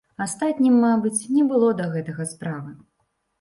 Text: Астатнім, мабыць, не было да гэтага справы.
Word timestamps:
Астатнім, 0.23 0.79
мабыць, 0.85 1.27
не 1.35 1.43
было 1.51 1.69
да 1.83 1.91
гэтага 1.93 2.27
справы. 2.33 2.75